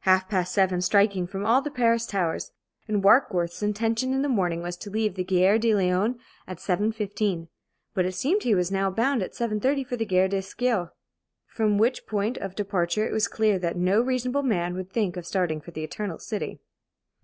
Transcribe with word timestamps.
Half 0.00 0.28
past 0.28 0.52
seven, 0.52 0.80
striking 0.80 1.28
from 1.28 1.46
all 1.46 1.62
the 1.62 1.70
Paris 1.70 2.06
towers! 2.06 2.50
And 2.88 3.04
Warkworth's 3.04 3.62
intention 3.62 4.12
in 4.12 4.22
the 4.22 4.28
morning 4.28 4.62
was 4.62 4.76
to 4.78 4.90
leave 4.90 5.14
the 5.14 5.22
Gare 5.22 5.60
de 5.60 5.72
Lyon 5.72 6.18
at 6.48 6.58
7.15. 6.58 7.46
But 7.94 8.04
it 8.04 8.16
seemed 8.16 8.42
he 8.42 8.56
was 8.56 8.72
now 8.72 8.90
bound, 8.90 9.22
at 9.22 9.30
7.30, 9.30 9.86
for 9.86 9.96
the 9.96 10.04
Gare 10.06 10.26
de 10.26 10.42
Sceaux, 10.42 10.88
from 11.46 11.78
which 11.78 12.04
point 12.04 12.36
of 12.38 12.56
departure 12.56 13.06
it 13.06 13.12
was 13.12 13.28
clear 13.28 13.56
that 13.60 13.76
no 13.76 14.00
reasonable 14.00 14.42
man 14.42 14.74
would 14.74 14.90
think 14.90 15.16
of 15.16 15.24
starting 15.24 15.60
for 15.60 15.70
the 15.70 15.84
Eternal 15.84 16.18
City. 16.18 16.58